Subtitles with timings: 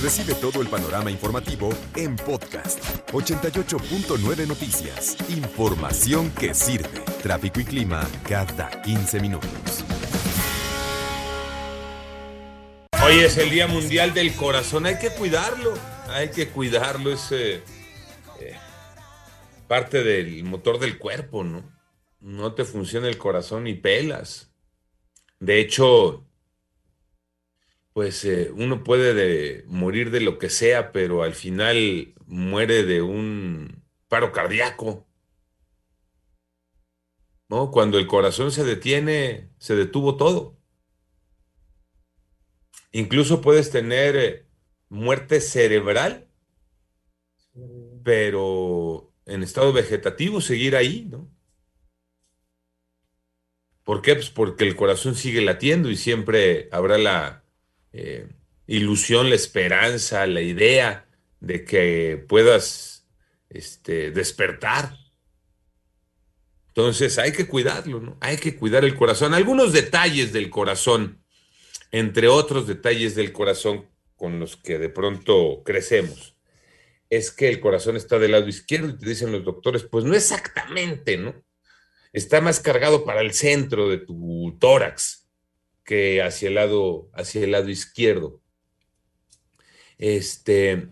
[0.00, 2.78] Recibe todo el panorama informativo en podcast
[3.10, 5.16] 88.9 Noticias.
[5.28, 7.00] Información que sirve.
[7.20, 9.84] Tráfico y clima cada 15 minutos.
[13.04, 14.86] Hoy es el Día Mundial del Corazón.
[14.86, 15.74] Hay que cuidarlo.
[16.10, 17.12] Hay que cuidarlo.
[17.12, 17.60] Es eh,
[18.40, 18.56] eh,
[19.66, 21.64] parte del motor del cuerpo, ¿no?
[22.20, 24.52] No te funciona el corazón y pelas.
[25.40, 26.27] De hecho,
[27.98, 33.02] pues eh, uno puede de morir de lo que sea, pero al final muere de
[33.02, 35.08] un paro cardíaco.
[37.48, 37.72] ¿No?
[37.72, 40.56] Cuando el corazón se detiene, se detuvo todo.
[42.92, 44.46] Incluso puedes tener eh,
[44.88, 46.28] muerte cerebral,
[48.04, 51.28] pero en estado vegetativo seguir ahí, ¿no?
[53.82, 54.14] ¿Por qué?
[54.14, 57.42] Pues porque el corazón sigue latiendo y siempre habrá la
[57.92, 58.28] eh,
[58.66, 61.08] ilusión, la esperanza, la idea
[61.40, 63.06] de que puedas
[63.48, 64.96] este, despertar.
[66.68, 68.16] Entonces hay que cuidarlo, ¿no?
[68.20, 69.34] Hay que cuidar el corazón.
[69.34, 71.24] Algunos detalles del corazón,
[71.90, 76.36] entre otros detalles del corazón con los que de pronto crecemos,
[77.10, 80.14] es que el corazón está del lado izquierdo y te dicen los doctores, pues no
[80.14, 81.34] exactamente, ¿no?
[82.12, 85.27] Está más cargado para el centro de tu tórax
[85.88, 88.42] que hacia el lado, hacia el lado izquierdo.
[89.96, 90.88] Este,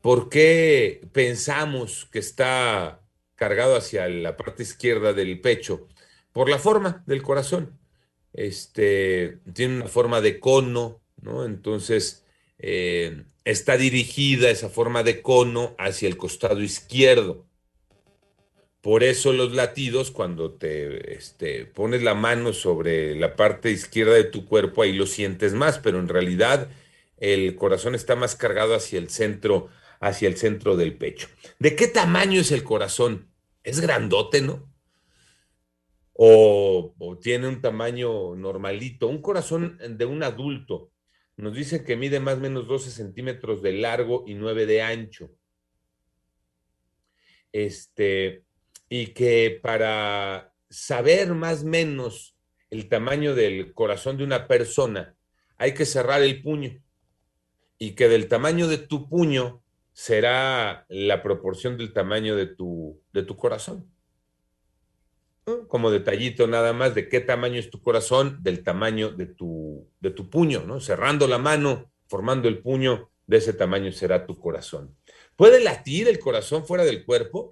[0.00, 3.00] ¿por qué pensamos que está
[3.36, 5.86] cargado hacia la parte izquierda del pecho?
[6.32, 7.78] Por la forma del corazón.
[8.32, 11.44] Este, tiene una forma de cono, ¿no?
[11.44, 12.24] Entonces,
[12.58, 17.46] eh, está dirigida esa forma de cono hacia el costado izquierdo.
[18.80, 24.24] Por eso los latidos, cuando te este, pones la mano sobre la parte izquierda de
[24.24, 26.70] tu cuerpo, ahí lo sientes más, pero en realidad
[27.18, 29.68] el corazón está más cargado hacia el centro,
[30.00, 31.28] hacia el centro del pecho.
[31.58, 33.30] ¿De qué tamaño es el corazón?
[33.62, 34.72] Es grandote, ¿no?
[36.14, 39.08] O, o tiene un tamaño normalito.
[39.08, 40.90] Un corazón de un adulto
[41.36, 45.30] nos dice que mide más o menos 12 centímetros de largo y 9 de ancho.
[47.52, 48.44] Este,
[48.90, 52.36] y que para saber más o menos
[52.70, 55.14] el tamaño del corazón de una persona,
[55.56, 56.82] hay que cerrar el puño
[57.78, 59.62] y que del tamaño de tu puño
[59.92, 63.88] será la proporción del tamaño de tu, de tu corazón.
[65.68, 70.10] Como detallito nada más de qué tamaño es tu corazón, del tamaño de tu, de
[70.10, 70.80] tu puño, ¿no?
[70.80, 74.96] Cerrando la mano, formando el puño, de ese tamaño será tu corazón.
[75.36, 77.50] ¿Puede latir el corazón fuera del cuerpo?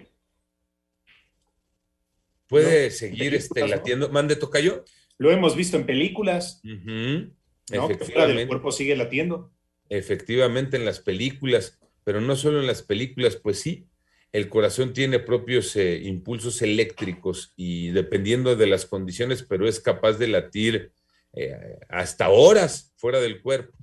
[2.48, 4.08] Puede seguir este, latiendo.
[4.08, 4.84] ¿Mande tocayo?
[5.18, 6.60] Lo hemos visto en películas.
[6.64, 7.88] ¿no?
[7.88, 9.52] Que fuera del cuerpo sigue latiendo.
[9.88, 13.86] Efectivamente, en las películas, pero no solo en las películas, pues sí,
[14.32, 20.14] el corazón tiene propios eh, impulsos eléctricos y dependiendo de las condiciones, pero es capaz
[20.14, 20.92] de latir
[21.32, 23.76] eh, hasta horas fuera del cuerpo.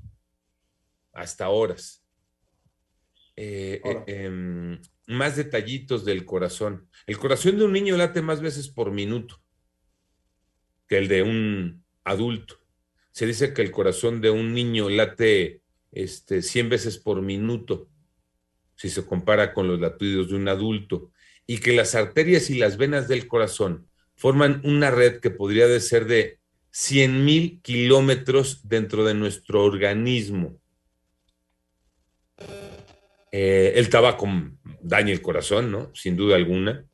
[1.13, 2.03] Hasta horas.
[3.35, 3.81] Eh,
[5.07, 6.87] más detallitos del corazón.
[7.07, 9.41] El corazón de un niño late más veces por minuto
[10.87, 12.59] que el de un adulto.
[13.11, 15.61] Se dice que el corazón de un niño late
[15.91, 17.87] este, 100 veces por minuto
[18.75, 21.11] si se compara con los latidos de un adulto
[21.47, 26.05] y que las arterias y las venas del corazón forman una red que podría ser
[26.05, 26.39] de
[26.71, 30.59] 100 mil kilómetros dentro de nuestro organismo.
[33.31, 34.27] Eh, el tabaco
[34.85, 35.91] daña el corazón, ¿no?
[35.93, 36.85] Sin duda alguna.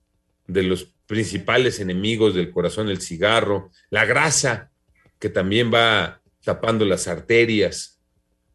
[0.48, 4.72] De los principales enemigos del corazón, el cigarro, la grasa,
[5.20, 8.00] que también va tapando las arterias.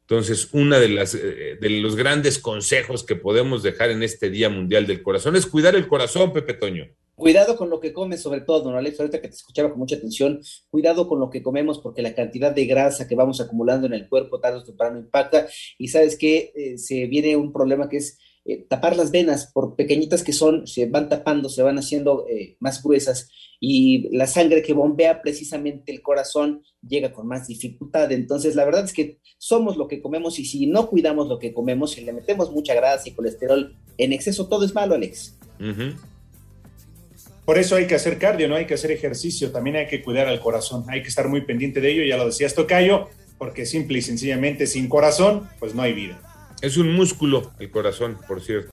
[0.02, 4.48] Entonces, uno de, las, eh, de los grandes consejos que podemos dejar en este Día
[4.48, 6.86] Mundial del Corazón es cuidar el corazón, Pepe Toño.
[7.14, 9.96] Cuidado con lo que comes, sobre todo, don Alex, ahorita que te escuchaba con mucha
[9.96, 13.94] atención, cuidado con lo que comemos porque la cantidad de grasa que vamos acumulando en
[13.94, 15.46] el cuerpo tarde o temprano impacta
[15.78, 19.74] y sabes que eh, se viene un problema que es eh, tapar las venas, por
[19.74, 23.28] pequeñitas que son, se van tapando, se van haciendo eh, más gruesas
[23.60, 28.12] y la sangre que bombea precisamente el corazón llega con más dificultad.
[28.12, 31.52] Entonces, la verdad es que somos lo que comemos y si no cuidamos lo que
[31.52, 35.36] comemos, si le metemos mucha grasa y colesterol en exceso, todo es malo, Alex.
[37.44, 40.26] Por eso hay que hacer cardio, no hay que hacer ejercicio, también hay que cuidar
[40.28, 43.08] al corazón, hay que estar muy pendiente de ello, ya lo decías Tocayo,
[43.38, 46.35] porque simple y sencillamente sin corazón, pues no hay vida.
[46.66, 48.64] Es un músculo el corazón, por cierto.